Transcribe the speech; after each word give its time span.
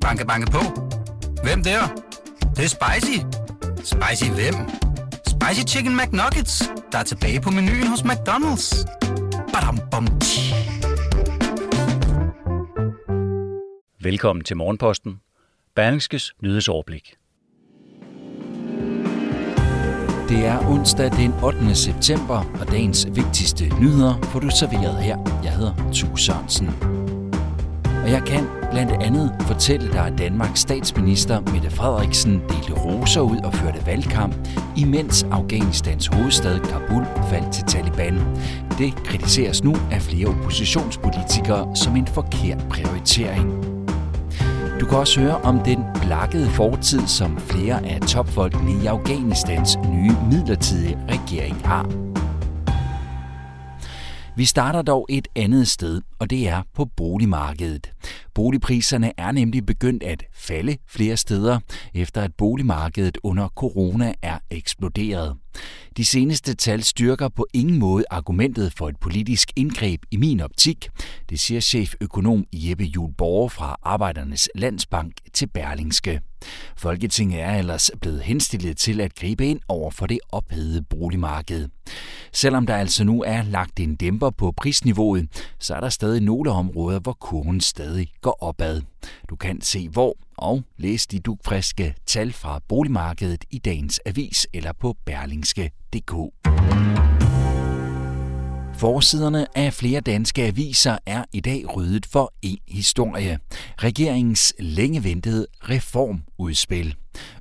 Banke, 0.00 0.26
banke 0.26 0.50
på. 0.50 0.58
Hvem 1.42 1.62
der? 1.62 1.80
Det, 2.40 2.56
det 2.56 2.64
er 2.64 2.68
spicy. 2.68 3.18
Spicy 3.76 4.30
hvem? 4.30 4.54
Spicy 5.26 5.74
Chicken 5.74 5.96
McNuggets, 5.96 6.62
der 6.92 6.98
er 6.98 7.02
tilbage 7.02 7.40
på 7.40 7.50
menuen 7.50 7.86
hos 7.86 8.00
McDonald's. 8.00 8.84
Badum, 9.52 9.78
bom, 9.90 10.06
tji. 10.20 10.54
Velkommen 14.02 14.44
til 14.44 14.56
Morgenposten. 14.56 15.20
Berlingskes 15.74 16.34
nyhedsoverblik. 16.42 17.14
Det 20.28 20.46
er 20.46 20.68
onsdag 20.68 21.10
den 21.10 21.32
8. 21.44 21.74
september, 21.74 22.44
og 22.60 22.70
dagens 22.70 23.06
vigtigste 23.14 23.68
nyheder 23.80 24.22
får 24.22 24.40
du 24.40 24.50
serveret 24.50 25.02
her. 25.02 25.40
Jeg 25.44 25.52
hedder 25.52 25.90
Tue 25.92 26.18
Sørensen. 26.18 26.99
Og 28.02 28.10
jeg 28.10 28.22
kan 28.26 28.46
blandt 28.70 28.92
andet 28.92 29.32
fortælle 29.40 29.92
dig, 29.92 30.06
at 30.06 30.18
Danmarks 30.18 30.60
statsminister 30.60 31.40
Mette 31.40 31.70
Frederiksen 31.70 32.42
delte 32.48 32.72
roser 32.72 33.20
ud 33.20 33.36
og 33.44 33.54
førte 33.54 33.86
valgkamp, 33.86 34.34
imens 34.76 35.26
Afghanistans 35.30 36.06
hovedstad 36.06 36.60
Kabul 36.60 37.04
faldt 37.30 37.52
til 37.52 37.64
Taliban. 37.64 38.20
Det 38.78 38.94
kritiseres 39.04 39.64
nu 39.64 39.76
af 39.90 40.02
flere 40.02 40.28
oppositionspolitikere 40.28 41.76
som 41.76 41.96
en 41.96 42.06
forkert 42.06 42.64
prioritering. 42.70 43.64
Du 44.80 44.86
kan 44.86 44.98
også 44.98 45.20
høre 45.20 45.36
om 45.36 45.58
den 45.58 45.84
blakkede 46.02 46.50
fortid, 46.50 47.06
som 47.06 47.38
flere 47.38 47.86
af 47.86 48.00
topfolkene 48.00 48.82
i 48.82 48.86
Afghanistans 48.86 49.76
nye 49.76 50.16
midlertidige 50.30 50.98
regering 51.08 51.60
har. 51.64 52.09
Vi 54.40 54.44
starter 54.44 54.82
dog 54.82 55.06
et 55.08 55.28
andet 55.36 55.68
sted, 55.68 56.00
og 56.18 56.30
det 56.30 56.48
er 56.48 56.62
på 56.74 56.84
boligmarkedet. 56.84 57.92
Boligpriserne 58.40 59.12
er 59.16 59.32
nemlig 59.32 59.66
begyndt 59.66 60.02
at 60.02 60.24
falde 60.34 60.76
flere 60.88 61.16
steder, 61.16 61.58
efter 61.94 62.22
at 62.22 62.34
boligmarkedet 62.34 63.18
under 63.22 63.48
corona 63.48 64.14
er 64.22 64.38
eksploderet. 64.50 65.36
De 65.96 66.04
seneste 66.04 66.54
tal 66.54 66.82
styrker 66.82 67.28
på 67.28 67.46
ingen 67.52 67.78
måde 67.78 68.04
argumentet 68.10 68.72
for 68.76 68.88
et 68.88 68.96
politisk 69.00 69.52
indgreb 69.56 70.02
i 70.10 70.16
min 70.16 70.40
optik, 70.40 70.88
det 71.30 71.40
siger 71.40 71.60
cheføkonom 71.60 72.44
Jeppe 72.52 72.84
Juhl 72.84 73.14
Borge 73.14 73.50
fra 73.50 73.76
Arbejdernes 73.82 74.48
Landsbank 74.54 75.12
til 75.32 75.46
Berlingske. 75.46 76.20
Folketinget 76.76 77.40
er 77.40 77.54
ellers 77.54 77.90
blevet 78.00 78.22
henstillet 78.22 78.76
til 78.76 79.00
at 79.00 79.14
gribe 79.14 79.46
ind 79.46 79.60
over 79.68 79.90
for 79.90 80.06
det 80.06 80.18
ophedede 80.28 80.82
boligmarked. 80.82 81.68
Selvom 82.32 82.66
der 82.66 82.76
altså 82.76 83.04
nu 83.04 83.22
er 83.22 83.42
lagt 83.42 83.80
en 83.80 83.96
dæmper 83.96 84.30
på 84.30 84.52
prisniveauet, 84.56 85.28
så 85.58 85.74
er 85.74 85.80
der 85.80 85.88
stadig 85.88 86.22
nogle 86.22 86.50
områder, 86.50 87.00
hvor 87.00 87.12
kurven 87.12 87.60
stadig 87.60 88.08
går 88.20 88.29
opad. 88.30 88.82
Du 89.30 89.36
kan 89.36 89.60
se 89.60 89.88
hvor 89.88 90.16
og 90.36 90.62
læse 90.76 91.08
de 91.08 91.20
dugfriske 91.20 91.94
tal 92.06 92.32
fra 92.32 92.60
boligmarkedet 92.68 93.44
i 93.50 93.58
dagens 93.58 94.00
avis 94.06 94.46
eller 94.54 94.72
på 94.72 94.96
berlingske.dk. 95.06 96.12
Forsiderne 98.80 99.58
af 99.58 99.72
flere 99.72 100.00
danske 100.00 100.42
aviser 100.42 100.98
er 101.06 101.24
i 101.32 101.40
dag 101.40 101.76
ryddet 101.76 102.06
for 102.06 102.32
en 102.42 102.58
historie. 102.68 103.38
Regeringens 103.78 104.54
længe 104.58 105.04
ventede 105.04 105.46
udspil. 106.40 106.94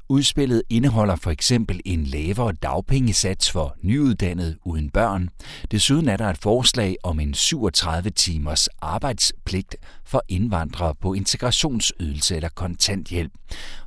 Udspillet 0.09 0.63
indeholder 0.69 1.15
for 1.15 1.31
eksempel 1.31 1.81
en 1.85 2.03
lavere 2.03 2.51
dagpengesats 2.51 3.51
for 3.51 3.75
nyuddannede 3.81 4.57
uden 4.65 4.89
børn. 4.89 5.29
Desuden 5.71 6.09
er 6.09 6.17
der 6.17 6.29
et 6.29 6.37
forslag 6.37 6.95
om 7.03 7.19
en 7.19 7.33
37 7.33 8.09
timers 8.09 8.67
arbejdspligt 8.81 9.75
for 10.05 10.23
indvandrere 10.27 10.95
på 10.95 11.13
integrationsydelse 11.13 12.35
eller 12.35 12.49
kontanthjælp. 12.49 13.31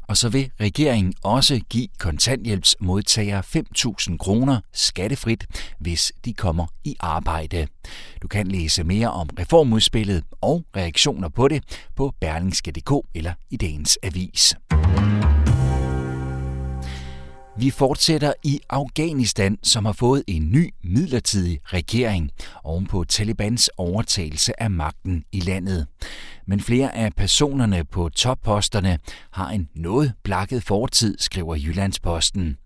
Og 0.09 0.17
så 0.17 0.29
vil 0.29 0.51
regeringen 0.61 1.15
også 1.23 1.61
give 1.71 1.89
kontanthjælpsmodtagere 1.99 3.43
5.000 3.57 4.17
kroner 4.17 4.61
skattefrit, 4.73 5.47
hvis 5.79 6.13
de 6.25 6.33
kommer 6.33 6.67
i 6.85 6.97
arbejde. 7.01 7.67
Du 8.23 8.29
kan 8.29 8.47
læse 8.47 8.85
mere 8.85 9.11
om 9.11 9.29
reformudspillet 9.39 10.25
og 10.41 10.65
reaktioner 10.77 11.29
på 11.29 11.49
det 11.49 11.63
på 11.97 12.15
berlingske.dk 12.21 12.93
eller 13.15 13.33
i 13.51 13.57
dagens 13.57 13.99
avis. 14.03 14.55
Vi 17.57 17.71
fortsætter 17.71 18.33
i 18.45 18.61
Afghanistan, 18.71 19.59
som 19.63 19.85
har 19.85 19.93
fået 19.93 20.23
en 20.27 20.53
ny 20.53 20.75
midlertidig 20.85 21.61
regering 21.65 22.31
ovenpå 22.65 23.05
Talibans 23.05 23.71
overtagelse 23.77 24.63
af 24.63 24.71
magten 24.71 25.25
i 25.33 25.41
landet. 25.41 25.87
Men 26.47 26.61
flere 26.61 26.97
af 26.97 27.13
personerne 27.13 27.85
på 27.85 28.09
topposterne 28.09 28.99
har 29.31 29.51
en 29.51 29.69
noget 29.75 30.13
blakket 30.23 30.63
fortid, 30.63 31.19
skriver 31.19 31.57
Jyllandsposten. 31.57 32.57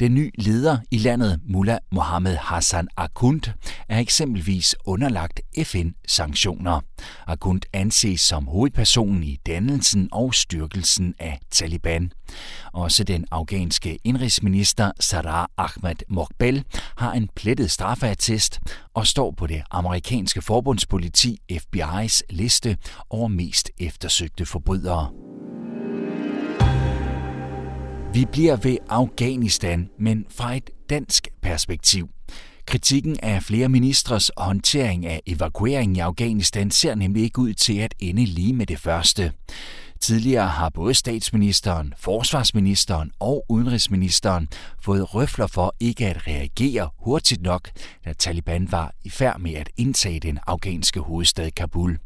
Den 0.00 0.14
nye 0.14 0.30
leder 0.38 0.78
i 0.90 0.98
landet, 0.98 1.40
Mullah 1.48 1.78
Mohammed 1.92 2.36
Hassan 2.36 2.88
Akund, 2.96 3.42
er 3.88 3.98
eksempelvis 3.98 4.76
underlagt 4.84 5.40
FN-sanktioner. 5.64 6.80
Akund 7.26 7.60
anses 7.72 8.20
som 8.20 8.46
hovedpersonen 8.46 9.22
i 9.22 9.38
dannelsen 9.46 10.08
og 10.12 10.34
styrkelsen 10.34 11.14
af 11.18 11.40
Taliban. 11.50 12.12
Også 12.72 13.04
den 13.04 13.26
afghanske 13.30 13.98
udenrigsminister 14.30 14.92
Sarah 15.00 15.46
Ahmad 15.56 15.94
Mokbel 16.08 16.64
har 16.96 17.12
en 17.12 17.28
plettet 17.34 17.70
straffeattest 17.70 18.60
og 18.94 19.06
står 19.06 19.30
på 19.30 19.46
det 19.46 19.62
amerikanske 19.70 20.42
forbundspoliti 20.42 21.38
FBI's 21.52 22.20
liste 22.30 22.76
over 23.10 23.28
mest 23.28 23.70
eftersøgte 23.80 24.46
forbrydere. 24.46 25.10
Vi 28.14 28.24
bliver 28.32 28.56
ved 28.56 28.76
Afghanistan, 28.88 29.90
men 29.98 30.26
fra 30.28 30.54
et 30.54 30.70
dansk 30.90 31.28
perspektiv. 31.42 32.08
Kritikken 32.66 33.16
af 33.22 33.42
flere 33.42 33.68
ministres 33.68 34.30
håndtering 34.36 35.06
af 35.06 35.20
evakueringen 35.26 35.96
i 35.96 36.00
Afghanistan 36.00 36.70
ser 36.70 36.94
nemlig 36.94 37.22
ikke 37.22 37.38
ud 37.38 37.52
til 37.52 37.78
at 37.78 37.94
ende 37.98 38.24
lige 38.24 38.52
med 38.52 38.66
det 38.66 38.78
første. 38.78 39.32
Tidligere 40.00 40.48
har 40.48 40.68
både 40.68 40.94
statsministeren, 40.94 41.94
forsvarsministeren 41.98 43.12
og 43.18 43.44
udenrigsministeren 43.48 44.48
fået 44.82 45.14
røfler 45.14 45.46
for 45.46 45.74
ikke 45.80 46.06
at 46.06 46.26
reagere 46.26 46.88
hurtigt 46.98 47.42
nok, 47.42 47.70
da 48.04 48.12
Taliban 48.12 48.72
var 48.72 48.92
i 49.04 49.10
færd 49.10 49.40
med 49.40 49.54
at 49.54 49.70
indtage 49.76 50.20
den 50.20 50.38
afghanske 50.46 51.00
hovedstad 51.00 51.50
Kabul. 51.50 51.98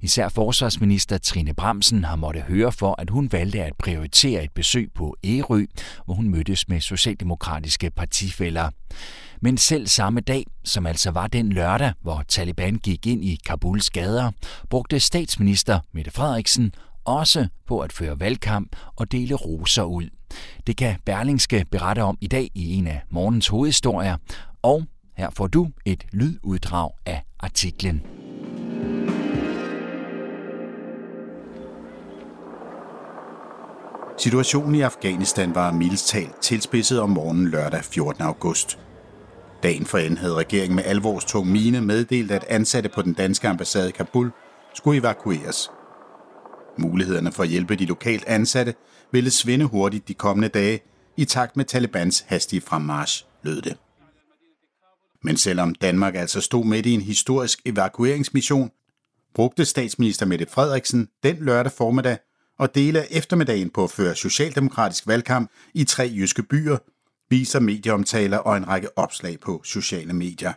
Især 0.00 0.28
forsvarsminister 0.28 1.18
Trine 1.18 1.54
Bramsen 1.54 2.04
har 2.04 2.16
måttet 2.16 2.42
høre 2.42 2.72
for, 2.72 2.94
at 2.98 3.10
hun 3.10 3.32
valgte 3.32 3.62
at 3.62 3.72
prioritere 3.78 4.44
et 4.44 4.52
besøg 4.52 4.90
på 4.94 5.16
Ærø, 5.24 5.64
hvor 6.04 6.14
hun 6.14 6.28
mødtes 6.28 6.68
med 6.68 6.80
socialdemokratiske 6.80 7.90
partifælder. 7.90 8.70
Men 9.40 9.58
selv 9.58 9.86
samme 9.86 10.20
dag, 10.20 10.46
som 10.64 10.86
altså 10.86 11.10
var 11.10 11.26
den 11.26 11.52
lørdag, 11.52 11.92
hvor 12.02 12.24
Taliban 12.28 12.76
gik 12.76 13.06
ind 13.06 13.24
i 13.24 13.38
Kabuls 13.46 13.90
gader, 13.90 14.30
brugte 14.70 15.00
statsminister 15.00 15.80
Mette 15.92 16.10
Frederiksen 16.10 16.74
også 17.04 17.46
på 17.66 17.80
at 17.80 17.92
føre 17.92 18.20
valgkamp 18.20 18.76
og 18.96 19.12
dele 19.12 19.34
roser 19.34 19.82
ud. 19.82 20.08
Det 20.66 20.76
kan 20.76 20.96
Berlingske 21.04 21.66
berette 21.70 22.00
om 22.00 22.18
i 22.20 22.26
dag 22.26 22.50
i 22.54 22.74
en 22.74 22.86
af 22.86 23.02
morgens 23.10 23.48
hovedhistorier, 23.48 24.16
og 24.62 24.84
her 25.16 25.30
får 25.30 25.46
du 25.46 25.68
et 25.84 26.04
lyduddrag 26.12 26.90
af 27.06 27.22
artiklen. 27.40 28.02
Situationen 34.18 34.74
i 34.74 34.80
Afghanistan 34.80 35.54
var 35.54 35.72
mildest 35.72 36.08
talt 36.08 36.40
tilspidset 36.40 37.00
om 37.00 37.10
morgenen 37.10 37.48
lørdag 37.48 37.84
14. 37.84 38.22
august. 38.22 38.78
Dagen 39.62 39.86
forinden 39.86 40.18
havde 40.18 40.34
regeringen 40.34 40.76
med 40.76 40.84
alvorstung 40.84 41.46
mine 41.46 41.80
meddelt, 41.80 42.30
at 42.30 42.44
ansatte 42.48 42.88
på 42.88 43.02
den 43.02 43.12
danske 43.12 43.48
ambassade 43.48 43.88
i 43.88 43.92
Kabul 43.92 44.32
skulle 44.74 45.00
evakueres. 45.00 45.70
Mulighederne 46.78 47.32
for 47.32 47.42
at 47.42 47.48
hjælpe 47.48 47.76
de 47.76 47.86
lokalt 47.86 48.24
ansatte 48.26 48.74
ville 49.12 49.30
svinde 49.30 49.64
hurtigt 49.64 50.08
de 50.08 50.14
kommende 50.14 50.48
dage 50.48 50.80
i 51.16 51.24
takt 51.24 51.56
med 51.56 51.64
Talibans 51.64 52.24
hastige 52.26 52.60
fremmarsch, 52.60 53.26
lød 53.42 53.62
det. 53.62 53.76
Men 55.24 55.36
selvom 55.36 55.74
Danmark 55.74 56.14
altså 56.14 56.40
stod 56.40 56.64
midt 56.64 56.86
i 56.86 56.90
en 56.90 57.00
historisk 57.00 57.60
evakueringsmission, 57.64 58.70
brugte 59.34 59.64
statsminister 59.64 60.26
Mette 60.26 60.46
Frederiksen 60.50 61.08
den 61.22 61.36
lørdag 61.36 61.72
formiddag 61.72 62.18
og 62.58 62.74
dele 62.74 63.00
af 63.00 63.06
eftermiddagen 63.10 63.70
på 63.70 63.84
at 63.84 63.90
føre 63.90 64.14
socialdemokratisk 64.14 65.06
valgkamp 65.06 65.50
i 65.74 65.84
tre 65.84 66.12
jyske 66.14 66.42
byer, 66.42 66.76
viser 67.30 67.60
medieomtaler 67.60 68.38
og 68.38 68.56
en 68.56 68.68
række 68.68 68.98
opslag 68.98 69.40
på 69.40 69.60
sociale 69.64 70.12
medier. 70.12 70.52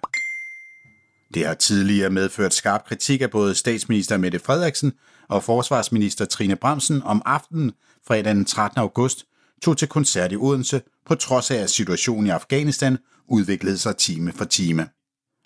Det 1.33 1.45
har 1.45 1.53
tidligere 1.53 2.09
medført 2.09 2.53
skarp 2.53 2.85
kritik 2.87 3.21
af 3.21 3.31
både 3.31 3.55
statsminister 3.55 4.17
Mette 4.17 4.39
Frederiksen 4.39 4.93
og 5.29 5.43
forsvarsminister 5.43 6.25
Trine 6.25 6.55
Bremsen 6.55 7.01
om 7.03 7.21
aftenen 7.25 7.71
fredag 8.07 8.35
den 8.35 8.45
13. 8.45 8.79
august 8.79 9.25
tog 9.61 9.77
til 9.77 9.87
koncert 9.87 10.31
i 10.31 10.35
Odense, 10.35 10.81
på 11.05 11.15
trods 11.15 11.51
af 11.51 11.55
at 11.55 11.69
situationen 11.69 12.27
i 12.27 12.29
Afghanistan 12.29 12.97
udviklede 13.27 13.77
sig 13.77 13.97
time 13.97 14.31
for 14.31 14.45
time. 14.45 14.89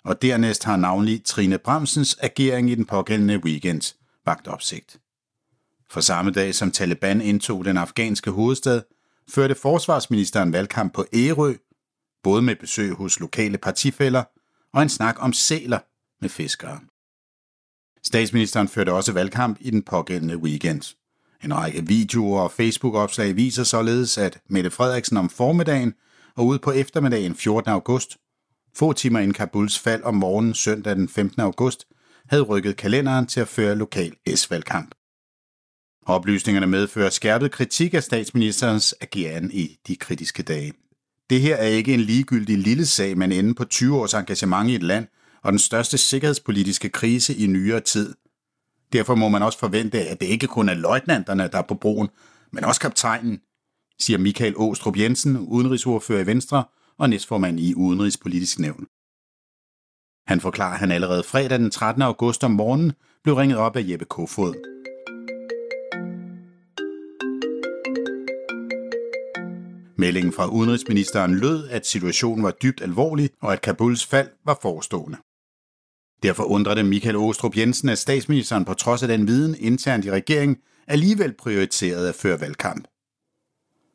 Og 0.04 0.22
dernæst 0.22 0.64
har 0.64 0.76
navnlig 0.76 1.24
Trine 1.24 1.58
Bremsens 1.58 2.16
agering 2.20 2.70
i 2.70 2.74
den 2.74 2.84
pågældende 2.84 3.44
weekend 3.44 3.94
vagt 4.26 4.48
opsigt. 4.48 5.00
For 5.90 6.00
samme 6.00 6.30
dag 6.30 6.54
som 6.54 6.70
Taliban 6.70 7.20
indtog 7.20 7.64
den 7.64 7.76
afghanske 7.76 8.30
hovedstad, 8.30 8.82
førte 9.30 9.54
forsvarsministeren 9.54 10.52
valgkamp 10.52 10.94
på 10.94 11.04
Ærø, 11.14 11.54
både 12.22 12.42
med 12.42 12.56
besøg 12.56 12.92
hos 12.92 13.20
lokale 13.20 13.58
partifælder 13.58 14.24
og 14.72 14.82
en 14.82 14.88
snak 14.88 15.16
om 15.18 15.32
sæler 15.32 15.78
med 16.20 16.28
fiskere. 16.28 16.80
Statsministeren 18.04 18.68
førte 18.68 18.92
også 18.92 19.12
valgkamp 19.12 19.56
i 19.60 19.70
den 19.70 19.82
pågældende 19.82 20.36
weekend. 20.36 20.94
En 21.44 21.54
række 21.54 21.86
videoer 21.86 22.40
og 22.40 22.52
Facebook-opslag 22.52 23.36
viser 23.36 23.64
således, 23.64 24.18
at 24.18 24.38
Mette 24.48 24.70
Frederiksen 24.70 25.16
om 25.16 25.30
formiddagen 25.30 25.94
og 26.36 26.46
ud 26.46 26.58
på 26.58 26.70
eftermiddagen 26.70 27.34
14. 27.34 27.70
august, 27.70 28.16
få 28.76 28.92
timer 28.92 29.18
inden 29.18 29.34
Kabuls 29.34 29.78
fald 29.78 30.02
om 30.02 30.14
morgenen 30.14 30.54
søndag 30.54 30.96
den 30.96 31.08
15. 31.08 31.40
august, 31.42 31.86
havde 32.28 32.42
rykket 32.42 32.76
kalenderen 32.76 33.26
til 33.26 33.40
at 33.40 33.48
føre 33.48 33.74
lokal 33.74 34.12
S-valgkamp. 34.34 34.94
Oplysningerne 36.06 36.66
medfører 36.66 37.10
skærpet 37.10 37.52
kritik 37.52 37.94
af 37.94 38.02
statsministerens 38.02 38.94
ageren 39.00 39.50
i 39.50 39.78
de 39.86 39.96
kritiske 39.96 40.42
dage. 40.42 40.72
Det 41.30 41.40
her 41.40 41.56
er 41.56 41.66
ikke 41.66 41.94
en 41.94 42.00
ligegyldig 42.00 42.58
lille 42.58 42.86
sag, 42.86 43.18
men 43.18 43.32
ende 43.32 43.54
på 43.54 43.64
20 43.64 43.96
års 43.96 44.14
engagement 44.14 44.70
i 44.70 44.74
et 44.74 44.82
land 44.82 45.06
og 45.42 45.52
den 45.52 45.58
største 45.58 45.98
sikkerhedspolitiske 45.98 46.88
krise 46.88 47.36
i 47.36 47.46
nyere 47.46 47.80
tid. 47.80 48.14
Derfor 48.92 49.14
må 49.14 49.28
man 49.28 49.42
også 49.42 49.58
forvente, 49.58 50.08
at 50.08 50.20
det 50.20 50.26
ikke 50.26 50.46
kun 50.46 50.68
er 50.68 50.74
løjtnanterne, 50.74 51.48
der 51.52 51.58
er 51.58 51.66
på 51.68 51.74
broen, 51.74 52.08
men 52.52 52.64
også 52.64 52.80
kaptajnen, 52.80 53.40
siger 53.98 54.18
Michael 54.18 54.54
Åstrup 54.56 54.96
Jensen, 54.96 55.38
udenrigsordfører 55.38 56.22
i 56.22 56.26
Venstre 56.26 56.64
og 56.98 57.10
næstformand 57.10 57.60
i 57.60 57.74
Udenrigspolitisk 57.74 58.58
Nævn. 58.58 58.86
Han 60.26 60.40
forklarer, 60.40 60.72
at 60.72 60.78
han 60.78 60.90
allerede 60.90 61.22
fredag 61.22 61.58
den 61.58 61.70
13. 61.70 62.02
august 62.02 62.44
om 62.44 62.50
morgenen 62.50 62.92
blev 63.22 63.34
ringet 63.34 63.58
op 63.58 63.76
af 63.76 63.84
Jeppe 63.88 64.04
Kofod. 64.04 64.54
Meldingen 69.98 70.32
fra 70.32 70.46
udenrigsministeren 70.46 71.34
lød, 71.34 71.68
at 71.68 71.86
situationen 71.86 72.44
var 72.44 72.50
dybt 72.50 72.82
alvorlig, 72.82 73.30
og 73.42 73.52
at 73.52 73.62
Kabuls 73.62 74.06
fald 74.06 74.28
var 74.44 74.58
forestående. 74.62 75.18
Derfor 76.22 76.44
undrer 76.44 76.74
det 76.74 76.84
Michael 76.84 77.16
Åstrup 77.16 77.56
Jensen, 77.56 77.88
at 77.88 77.98
statsministeren 77.98 78.64
på 78.64 78.74
trods 78.74 79.02
af 79.02 79.08
den 79.08 79.26
viden 79.26 79.56
internt 79.58 80.04
i 80.04 80.10
regeringen 80.10 80.56
alligevel 80.86 81.32
prioriterede 81.32 82.08
at 82.08 82.14
føre 82.14 82.40
valgkamp. 82.40 82.88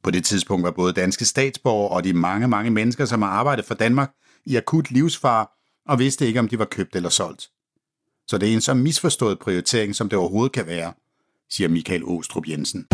På 0.04 0.12
det 0.12 0.26
tidspunkt 0.26 0.64
var 0.64 0.72
både 0.72 0.94
danske 0.94 1.26
statsborgere 1.26 1.92
og 1.92 2.04
de 2.04 2.14
mange, 2.14 2.48
mange 2.48 2.72
mennesker, 2.72 3.06
som 3.06 3.22
har 3.22 3.30
arbejdet 3.30 3.66
for 3.66 3.76
Danmark, 3.76 4.12
i 4.46 4.56
akut 4.56 4.92
livsfare 4.92 5.48
og 5.88 6.00
vidste 6.00 6.28
ikke, 6.28 6.40
om 6.40 6.48
de 6.48 6.60
var 6.60 6.66
købt 6.66 6.96
eller 6.96 7.10
solgt. 7.10 7.50
Så 8.28 8.38
det 8.38 8.50
er 8.50 8.54
en 8.54 8.62
så 8.62 8.74
misforstået 8.74 9.40
prioritering, 9.40 9.96
som 9.96 10.10
det 10.10 10.20
overhovedet 10.20 10.52
kan 10.52 10.68
være, 10.68 10.94
siger 11.50 11.70
Michael 11.70 12.04
Åstrup 12.04 12.48
Jensen. 12.48 12.88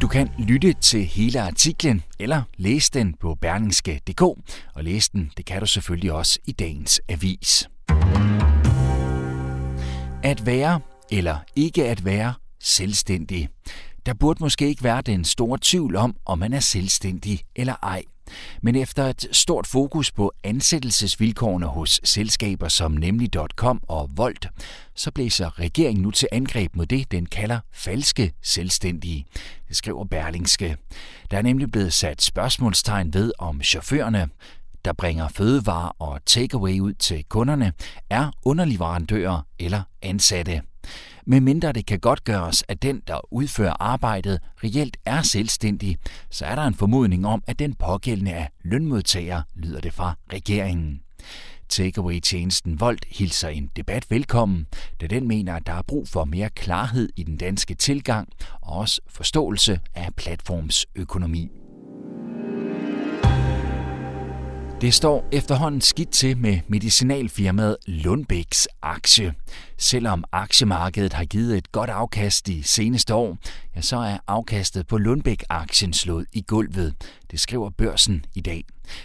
Du 0.00 0.08
kan 0.08 0.30
lytte 0.38 0.72
til 0.72 1.04
hele 1.04 1.40
artiklen 1.40 2.02
eller 2.18 2.42
læse 2.56 2.90
den 2.94 3.14
på 3.20 3.34
berlingske.dk, 3.34 4.22
og 4.74 4.84
læse 4.84 5.10
den, 5.12 5.30
det 5.36 5.46
kan 5.46 5.60
du 5.60 5.66
selvfølgelig 5.66 6.12
også 6.12 6.38
i 6.44 6.52
dagens 6.52 7.00
avis. 7.08 7.68
At 10.22 10.46
være 10.46 10.80
eller 11.10 11.38
ikke 11.56 11.84
at 11.84 12.04
være 12.04 12.34
selvstændig. 12.60 13.48
Der 14.06 14.14
burde 14.14 14.42
måske 14.42 14.68
ikke 14.68 14.84
være 14.84 15.02
den 15.02 15.24
store 15.24 15.58
tvivl 15.62 15.96
om, 15.96 16.16
om 16.26 16.38
man 16.38 16.52
er 16.52 16.60
selvstændig 16.60 17.40
eller 17.56 17.74
ej. 17.82 18.02
Men 18.62 18.76
efter 18.76 19.04
et 19.04 19.26
stort 19.32 19.66
fokus 19.66 20.12
på 20.12 20.32
ansættelsesvilkårene 20.44 21.66
hos 21.66 22.00
selskaber 22.04 22.68
som 22.68 22.92
nemlig.com 22.92 23.80
og 23.88 24.10
Volt, 24.16 24.48
så 24.94 25.10
blæser 25.10 25.58
regeringen 25.58 26.02
nu 26.02 26.10
til 26.10 26.28
angreb 26.32 26.76
mod 26.76 26.86
det, 26.86 27.10
den 27.12 27.26
kalder 27.26 27.60
falske 27.72 28.32
selvstændige. 28.42 29.24
Det 29.68 29.76
skriver 29.76 30.04
Berlingske. 30.04 30.76
Der 31.30 31.38
er 31.38 31.42
nemlig 31.42 31.70
blevet 31.70 31.92
sat 31.92 32.22
spørgsmålstegn 32.22 33.14
ved, 33.14 33.32
om 33.38 33.62
chaufførerne, 33.62 34.28
der 34.84 34.92
bringer 34.92 35.28
fødevarer 35.28 35.96
og 35.98 36.20
takeaway 36.26 36.80
ud 36.80 36.92
til 36.92 37.24
kunderne, 37.24 37.72
er 38.10 38.30
underleverandører 38.44 39.46
eller 39.58 39.82
ansatte 40.02 40.62
medmindre 41.26 41.72
det 41.72 41.86
kan 41.86 42.00
godt 42.00 42.24
gøres, 42.24 42.64
at 42.68 42.82
den, 42.82 43.02
der 43.06 43.32
udfører 43.32 43.82
arbejdet, 43.82 44.40
reelt 44.64 44.96
er 45.04 45.22
selvstændig, 45.22 45.96
så 46.30 46.44
er 46.46 46.54
der 46.54 46.62
en 46.62 46.74
formodning 46.74 47.26
om, 47.26 47.42
at 47.46 47.58
den 47.58 47.74
pågældende 47.74 48.30
er 48.30 48.46
lønmodtager, 48.64 49.42
lyder 49.54 49.80
det 49.80 49.92
fra 49.92 50.16
regeringen. 50.32 51.00
Takeaway-tjenesten 51.68 52.80
Volt 52.80 53.04
hilser 53.10 53.48
en 53.48 53.70
debat 53.76 54.10
velkommen, 54.10 54.66
da 55.00 55.06
den 55.06 55.28
mener, 55.28 55.54
at 55.54 55.66
der 55.66 55.72
er 55.72 55.82
brug 55.82 56.08
for 56.08 56.24
mere 56.24 56.50
klarhed 56.50 57.08
i 57.16 57.22
den 57.22 57.36
danske 57.36 57.74
tilgang 57.74 58.28
og 58.60 58.78
også 58.78 59.00
forståelse 59.08 59.80
af 59.94 60.14
platformsøkonomi. 60.16 61.63
Det 64.84 64.94
står 64.94 65.24
efterhånden 65.32 65.80
skidt 65.80 66.10
til 66.10 66.38
med 66.38 66.58
medicinalfirmaet 66.68 67.76
Lundbæks 67.86 68.68
aktie. 68.82 69.34
Selvom 69.84 70.24
aktiemarkedet 70.32 71.12
har 71.12 71.24
givet 71.24 71.56
et 71.56 71.72
godt 71.72 71.90
afkast 71.90 72.46
de 72.46 72.62
seneste 72.62 73.14
år, 73.14 73.38
ja, 73.76 73.80
så 73.80 73.96
er 73.96 74.18
afkastet 74.26 74.86
på 74.86 74.98
Lundbæk-aktien 74.98 75.92
slået 75.92 76.26
i 76.32 76.40
gulvet. 76.46 76.94
Det 77.30 77.40
skriver 77.40 77.70
børsen 77.70 78.24
i 78.34 78.40
dag. 78.40 78.64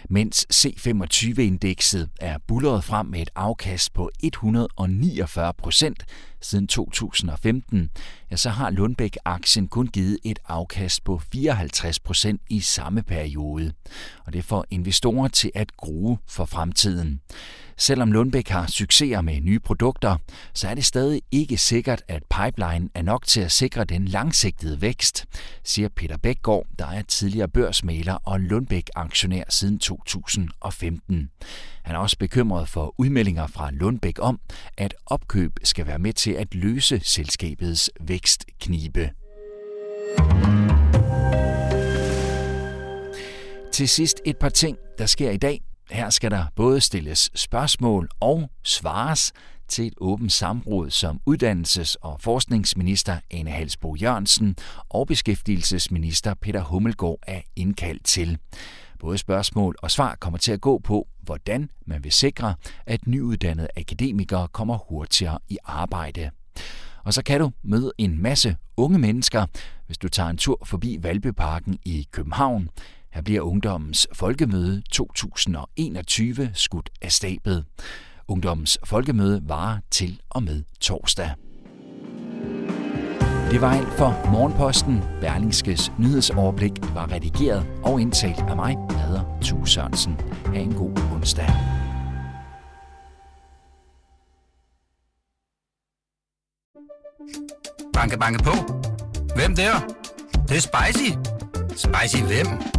Mens 0.09 0.45
C25-indekset 0.53 2.09
er 2.19 2.37
bulleret 2.47 2.83
frem 2.83 3.05
med 3.05 3.21
et 3.21 3.29
afkast 3.35 3.93
på 3.93 4.09
149 4.23 5.53
procent 5.53 6.05
siden 6.41 6.67
2015, 6.67 7.89
ja, 8.31 8.35
så 8.35 8.49
har 8.49 8.69
Lundbæk-aktien 8.69 9.67
kun 9.67 9.87
givet 9.87 10.17
et 10.23 10.39
afkast 10.47 11.03
på 11.03 11.21
54 11.31 11.99
procent 11.99 12.41
i 12.49 12.59
samme 12.59 13.03
periode. 13.03 13.73
Og 14.25 14.33
det 14.33 14.45
får 14.45 14.65
investorer 14.71 15.27
til 15.27 15.51
at 15.55 15.77
grue 15.77 16.17
for 16.27 16.45
fremtiden. 16.45 17.21
Selvom 17.79 18.11
Lundbæk 18.11 18.47
har 18.47 18.67
succeser 18.67 19.21
med 19.21 19.41
nye 19.41 19.59
produkter, 19.59 20.17
så 20.53 20.67
er 20.67 20.75
det 20.75 20.85
stadig 20.85 21.21
ikke 21.31 21.57
sikkert, 21.57 22.03
at 22.07 22.23
pipeline 22.23 22.89
er 22.93 23.01
nok 23.01 23.25
til 23.25 23.41
at 23.41 23.51
sikre 23.51 23.83
den 23.83 24.05
langsigtede 24.05 24.81
vækst, 24.81 25.25
siger 25.63 25.89
Peter 25.95 26.17
Bækgaard, 26.17 26.65
der 26.79 26.87
er 26.87 27.01
tidligere 27.01 27.47
børsmaler 27.47 28.13
og 28.13 28.39
Lundbæk-aktionær 28.39 29.43
siden 29.49 29.79
2015. 29.79 31.29
Han 31.83 31.95
er 31.95 31.99
også 31.99 32.17
bekymret 32.17 32.69
for 32.69 32.95
udmeldinger 32.97 33.47
fra 33.47 33.71
Lundbæk 33.71 34.15
om, 34.19 34.39
at 34.77 34.95
opkøb 35.05 35.51
skal 35.63 35.87
være 35.87 35.99
med 35.99 36.13
til 36.13 36.31
at 36.31 36.55
løse 36.55 36.99
selskabets 37.03 37.91
vækstknibe. 38.01 39.09
Til 43.71 43.89
sidst 43.89 44.21
et 44.25 44.37
par 44.37 44.49
ting, 44.49 44.77
der 44.97 45.05
sker 45.05 45.31
i 45.31 45.37
dag. 45.37 45.68
Her 45.91 46.09
skal 46.09 46.31
der 46.31 46.45
både 46.55 46.81
stilles 46.81 47.31
spørgsmål 47.35 48.09
og 48.19 48.49
svares 48.63 49.33
til 49.67 49.87
et 49.87 49.93
åbent 49.97 50.31
samråd, 50.33 50.89
som 50.89 51.21
uddannelses- 51.29 51.95
og 52.01 52.21
forskningsminister 52.21 53.19
Ane 53.31 53.49
Halsbo 53.51 53.95
Jørgensen 53.95 54.55
og 54.89 55.07
beskæftigelsesminister 55.07 56.33
Peter 56.33 56.61
Hummelgaard 56.61 57.19
er 57.27 57.41
indkaldt 57.55 58.05
til. 58.05 58.37
Både 58.99 59.17
spørgsmål 59.17 59.75
og 59.81 59.91
svar 59.91 60.15
kommer 60.15 60.37
til 60.37 60.51
at 60.51 60.61
gå 60.61 60.79
på, 60.79 61.07
hvordan 61.21 61.69
man 61.85 62.03
vil 62.03 62.11
sikre, 62.11 62.55
at 62.85 63.07
nyuddannede 63.07 63.67
akademikere 63.77 64.47
kommer 64.47 64.77
hurtigere 64.77 65.39
i 65.49 65.57
arbejde. 65.65 66.29
Og 67.03 67.13
så 67.13 67.23
kan 67.23 67.39
du 67.39 67.51
møde 67.63 67.91
en 67.97 68.21
masse 68.21 68.57
unge 68.77 68.99
mennesker, 68.99 69.45
hvis 69.85 69.97
du 69.97 70.07
tager 70.07 70.29
en 70.29 70.37
tur 70.37 70.57
forbi 70.65 70.97
Valbyparken 71.01 71.79
i 71.85 72.07
København. 72.11 72.69
Her 73.11 73.21
bliver 73.21 73.41
Ungdommens 73.41 74.07
Folkemøde 74.13 74.81
2021 74.91 76.51
skudt 76.53 76.89
af 77.01 77.11
stabet. 77.11 77.65
Ungdommens 78.27 78.77
Folkemøde 78.85 79.41
varer 79.49 79.79
til 79.91 80.21
og 80.29 80.43
med 80.43 80.63
torsdag. 80.81 81.31
Det 83.51 83.61
var 83.61 83.71
alt 83.71 83.93
for 83.97 84.31
Morgenposten. 84.31 85.03
Berlingskes 85.21 85.91
nyhedsoverblik 85.99 86.71
var 86.93 87.11
redigeret 87.11 87.65
og 87.83 88.01
indtalt 88.01 88.39
af 88.39 88.55
mig, 88.55 88.75
der 88.89 88.97
hedder 88.97 89.39
Tue 89.41 89.67
Sørensen. 89.67 90.15
Ha' 90.45 90.59
en 90.59 90.73
god 90.73 90.97
onsdag. 91.13 91.47
Banke, 97.93 98.17
banke 98.19 98.43
på. 98.43 98.51
Hvem 99.35 99.55
der? 99.55 99.73
Det, 100.33 100.49
det 100.49 100.57
er 100.57 100.61
spicy. 100.61 101.11
Spicy 101.69 102.23
hvem? 102.23 102.78